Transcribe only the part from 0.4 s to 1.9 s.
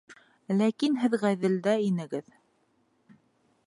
Ләкин һеҙ ғәҙел дә